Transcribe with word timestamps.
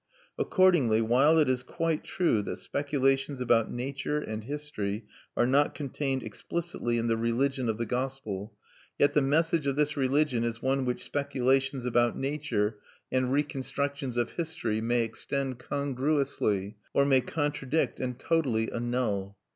Accordingly, 0.39 0.99
while 0.99 1.37
it 1.37 1.47
is 1.47 1.61
quite 1.61 2.03
true 2.03 2.41
that 2.41 2.55
speculations 2.55 3.39
about 3.39 3.69
nature 3.71 4.17
and 4.17 4.43
history 4.43 5.05
are 5.37 5.45
not 5.45 5.75
contained 5.75 6.23
explicitly 6.23 6.97
in 6.97 7.05
the 7.07 7.15
religion 7.15 7.69
of 7.69 7.77
the 7.77 7.85
gospel, 7.85 8.55
yet 8.97 9.13
the 9.13 9.21
message 9.21 9.67
of 9.67 9.75
this 9.75 9.95
religion 9.95 10.43
is 10.43 10.59
one 10.59 10.85
which 10.85 11.03
speculations 11.03 11.85
about 11.85 12.17
nature 12.17 12.79
and 13.11 13.31
reconstructions 13.31 14.17
of 14.17 14.31
history 14.31 14.81
may 14.81 15.03
extend 15.03 15.59
congruously, 15.59 16.77
or 16.95 17.05
may 17.05 17.21
contradict 17.21 17.99
and 17.99 18.17
totally 18.17 18.71
annul. 18.71 19.37